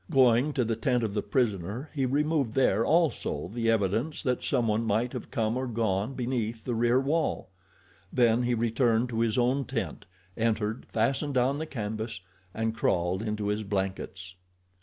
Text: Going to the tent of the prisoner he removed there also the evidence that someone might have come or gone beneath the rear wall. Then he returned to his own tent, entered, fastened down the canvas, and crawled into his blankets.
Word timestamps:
Going 0.09 0.51
to 0.53 0.65
the 0.65 0.75
tent 0.75 1.03
of 1.03 1.13
the 1.13 1.21
prisoner 1.21 1.91
he 1.93 2.07
removed 2.07 2.55
there 2.55 2.83
also 2.83 3.51
the 3.53 3.69
evidence 3.69 4.23
that 4.23 4.43
someone 4.43 4.83
might 4.83 5.13
have 5.13 5.29
come 5.29 5.55
or 5.55 5.67
gone 5.67 6.15
beneath 6.15 6.63
the 6.63 6.73
rear 6.73 6.99
wall. 6.99 7.51
Then 8.11 8.41
he 8.41 8.55
returned 8.55 9.09
to 9.09 9.19
his 9.19 9.37
own 9.37 9.63
tent, 9.65 10.07
entered, 10.35 10.87
fastened 10.89 11.35
down 11.35 11.59
the 11.59 11.67
canvas, 11.67 12.19
and 12.51 12.73
crawled 12.73 13.21
into 13.21 13.49
his 13.49 13.61
blankets. 13.63 14.33